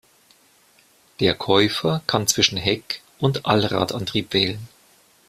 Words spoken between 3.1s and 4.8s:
und Allradantrieb wählen.